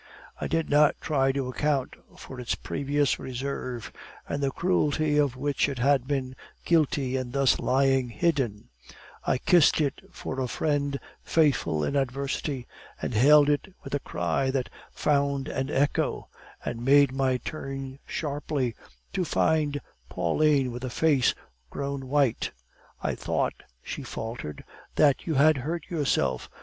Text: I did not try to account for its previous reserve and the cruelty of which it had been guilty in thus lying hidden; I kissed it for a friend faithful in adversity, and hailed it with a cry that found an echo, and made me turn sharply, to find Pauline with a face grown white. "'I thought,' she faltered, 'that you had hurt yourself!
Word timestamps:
I 0.39 0.47
did 0.47 0.67
not 0.67 0.99
try 0.99 1.31
to 1.33 1.47
account 1.47 1.93
for 2.17 2.39
its 2.39 2.55
previous 2.55 3.19
reserve 3.19 3.91
and 4.27 4.41
the 4.41 4.49
cruelty 4.49 5.19
of 5.19 5.35
which 5.35 5.69
it 5.69 5.77
had 5.77 6.07
been 6.07 6.35
guilty 6.65 7.17
in 7.17 7.29
thus 7.33 7.59
lying 7.59 8.09
hidden; 8.09 8.69
I 9.27 9.37
kissed 9.37 9.79
it 9.79 10.01
for 10.11 10.39
a 10.41 10.47
friend 10.47 10.99
faithful 11.23 11.83
in 11.83 11.95
adversity, 11.95 12.65
and 12.99 13.13
hailed 13.13 13.47
it 13.47 13.75
with 13.83 13.93
a 13.93 13.99
cry 13.99 14.49
that 14.49 14.71
found 14.91 15.47
an 15.47 15.69
echo, 15.69 16.29
and 16.65 16.83
made 16.83 17.11
me 17.11 17.37
turn 17.37 17.99
sharply, 18.07 18.73
to 19.13 19.23
find 19.23 19.81
Pauline 20.09 20.71
with 20.71 20.83
a 20.83 20.89
face 20.89 21.35
grown 21.69 22.07
white. 22.09 22.49
"'I 23.03 23.13
thought,' 23.13 23.63
she 23.83 24.01
faltered, 24.01 24.63
'that 24.95 25.27
you 25.27 25.35
had 25.35 25.57
hurt 25.57 25.83
yourself! 25.89 26.49